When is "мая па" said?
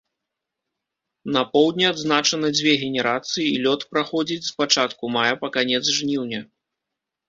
5.21-5.57